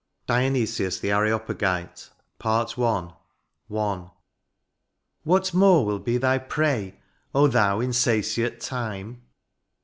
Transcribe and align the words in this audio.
DIONYSIUS, 0.25 0.99
THE 0.99 1.11
AREOPAGITE* 1.11 2.09
PART 2.39 2.79
I. 2.79 3.11
I. 3.71 4.09
What 5.25 5.53
more 5.53 5.85
will 5.85 5.99
be 5.99 6.17
thy 6.17 6.39
prey? 6.39 6.99
Oh 7.35 7.45
thou 7.47 7.79
insatiate 7.81 8.59
time 8.59 9.21